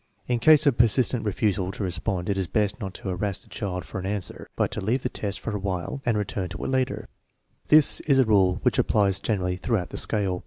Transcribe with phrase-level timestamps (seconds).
[0.25, 3.85] In case of persistent refusal to respond it is best not to harass the child
[3.85, 6.69] for an answer, but to leave the test for a while and return to it
[6.69, 7.07] later.
[7.67, 10.39] This is a rule which applies generally throughout the scale.